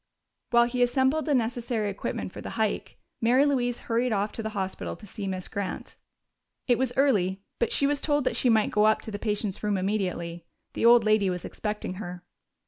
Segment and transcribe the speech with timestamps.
[0.49, 4.49] While he assembled the necessary equipment for the hike, Mary Louise hurried off to the
[4.57, 5.95] hospital to see Miss Grant.
[6.67, 9.61] It was early, but she was told that she might go up to the patient's
[9.61, 10.47] room immediately.
[10.73, 12.23] The old lady was expecting her.